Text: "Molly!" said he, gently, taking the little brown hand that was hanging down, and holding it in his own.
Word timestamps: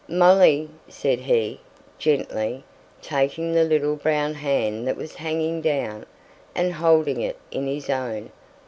"Molly!" 0.09 0.67
said 0.87 1.19
he, 1.19 1.59
gently, 1.99 2.63
taking 3.03 3.51
the 3.53 3.63
little 3.63 3.95
brown 3.95 4.33
hand 4.33 4.87
that 4.87 4.97
was 4.97 5.13
hanging 5.13 5.61
down, 5.61 6.07
and 6.55 6.73
holding 6.73 7.21
it 7.21 7.37
in 7.51 7.67
his 7.67 7.87
own. 7.87 8.31